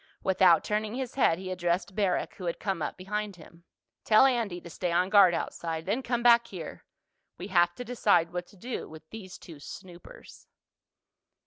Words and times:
Without 0.23 0.63
turning 0.63 0.95
his 0.95 1.13
head 1.13 1.37
he 1.37 1.51
addressed 1.51 1.93
Barrack, 1.95 2.33
who 2.37 2.45
had 2.45 2.59
come 2.59 2.81
up 2.81 2.97
behind 2.97 3.35
him. 3.35 3.65
"Tell 4.03 4.25
Andy 4.25 4.59
to 4.59 4.67
stay 4.67 4.91
on 4.91 5.09
guard 5.11 5.35
outside. 5.35 5.85
Then 5.85 6.01
come 6.01 6.23
back 6.23 6.47
here. 6.47 6.85
We 7.37 7.49
have 7.49 7.75
to 7.75 7.85
decide 7.85 8.33
what 8.33 8.47
to 8.47 8.57
do 8.57 8.89
with 8.89 9.07
these 9.11 9.37
two 9.37 9.59
snoopers." 9.59 10.47